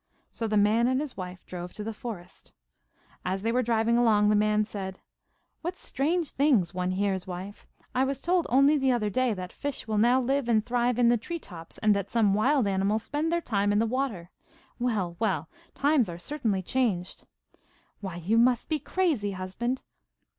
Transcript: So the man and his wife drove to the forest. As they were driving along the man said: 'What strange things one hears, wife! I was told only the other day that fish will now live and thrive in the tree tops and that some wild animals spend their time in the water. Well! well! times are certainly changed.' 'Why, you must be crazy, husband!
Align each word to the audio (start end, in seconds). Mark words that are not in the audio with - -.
So 0.31 0.47
the 0.47 0.57
man 0.57 0.87
and 0.87 0.99
his 0.99 1.15
wife 1.15 1.45
drove 1.45 1.73
to 1.73 1.83
the 1.83 1.93
forest. 1.93 2.53
As 3.23 3.43
they 3.43 3.51
were 3.51 3.61
driving 3.61 3.99
along 3.99 4.29
the 4.29 4.35
man 4.35 4.65
said: 4.65 4.99
'What 5.61 5.77
strange 5.77 6.31
things 6.31 6.73
one 6.73 6.89
hears, 6.89 7.27
wife! 7.27 7.67
I 7.93 8.03
was 8.03 8.19
told 8.19 8.47
only 8.49 8.79
the 8.79 8.91
other 8.91 9.11
day 9.11 9.35
that 9.35 9.53
fish 9.53 9.87
will 9.87 9.99
now 9.99 10.19
live 10.19 10.49
and 10.49 10.65
thrive 10.65 10.97
in 10.97 11.09
the 11.09 11.17
tree 11.17 11.37
tops 11.37 11.77
and 11.77 11.93
that 11.95 12.09
some 12.09 12.33
wild 12.33 12.65
animals 12.65 13.03
spend 13.03 13.31
their 13.31 13.41
time 13.41 13.71
in 13.71 13.77
the 13.77 13.85
water. 13.85 14.31
Well! 14.79 15.17
well! 15.19 15.51
times 15.75 16.09
are 16.09 16.17
certainly 16.17 16.63
changed.' 16.63 17.27
'Why, 17.99 18.15
you 18.15 18.39
must 18.39 18.69
be 18.69 18.79
crazy, 18.79 19.33
husband! 19.33 19.83